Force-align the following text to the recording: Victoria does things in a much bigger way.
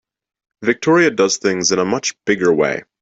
Victoria 0.63 1.11
does 1.11 1.37
things 1.37 1.71
in 1.71 1.77
a 1.77 1.85
much 1.85 2.15
bigger 2.25 2.51
way. 2.51 2.81